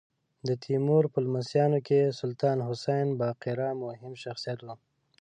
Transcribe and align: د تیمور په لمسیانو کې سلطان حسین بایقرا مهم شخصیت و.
د 0.47 0.49
تیمور 0.63 1.03
په 1.13 1.17
لمسیانو 1.25 1.79
کې 1.87 2.15
سلطان 2.19 2.57
حسین 2.67 3.07
بایقرا 3.19 3.69
مهم 3.83 4.13
شخصیت 4.23 4.59
و. 4.63 4.67